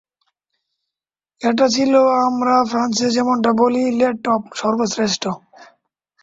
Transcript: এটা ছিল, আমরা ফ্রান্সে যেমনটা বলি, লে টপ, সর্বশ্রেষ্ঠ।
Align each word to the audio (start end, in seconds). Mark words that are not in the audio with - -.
এটা 1.41 1.65
ছিল, 1.67 1.93
আমরা 2.27 2.55
ফ্রান্সে 2.69 3.07
যেমনটা 3.09 3.51
বলি, 3.53 3.83
লে 3.91 4.07
টপ, 4.23 4.41
সর্বশ্রেষ্ঠ। 4.53 5.23